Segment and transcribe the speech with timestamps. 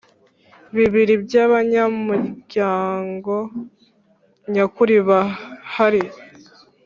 [0.75, 3.35] bibiri by abanyamuryango
[4.51, 6.03] nyakuri bahari